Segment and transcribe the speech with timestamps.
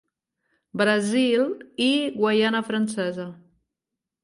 [0.81, 1.43] Brasil
[1.89, 3.29] i Guaiana Francesa.